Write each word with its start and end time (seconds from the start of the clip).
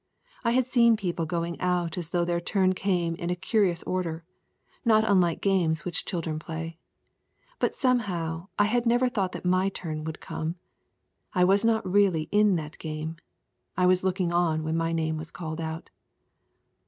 I 0.43 0.49
had 0.53 0.65
seen 0.65 0.97
people 0.97 1.27
going 1.27 1.59
out 1.61 1.95
as 1.95 2.09
though 2.09 2.25
their 2.25 2.41
turn 2.41 2.73
came 2.73 3.13
in 3.13 3.29
a 3.29 3.35
curious 3.35 3.83
order, 3.83 4.25
not 4.83 5.03
unlike 5.03 5.41
games 5.41 5.85
which 5.85 6.05
children 6.05 6.39
play. 6.39 6.79
But 7.59 7.75
somehow 7.75 8.47
I 8.57 8.81
never 8.83 9.09
thought 9.09 9.31
that 9.33 9.45
my 9.45 9.69
turn 9.69 10.03
would 10.05 10.19
come. 10.19 10.55
I 11.35 11.43
was 11.43 11.63
not 11.63 11.87
really 11.87 12.27
in 12.31 12.55
that 12.55 12.79
game. 12.79 13.17
I 13.77 13.85
was 13.85 14.03
looking 14.03 14.31
on 14.33 14.63
when 14.63 14.75
my 14.75 14.91
name 14.91 15.17
was 15.17 15.29
called 15.29 15.61
out. 15.61 15.91